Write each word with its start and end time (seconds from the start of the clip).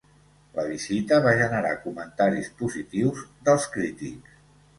La 0.53 0.63
visita 0.69 1.19
va 1.25 1.33
generar 1.41 1.73
comentaris 1.83 2.49
positius 2.63 3.23
dels 3.51 3.69
crítics. 3.79 4.43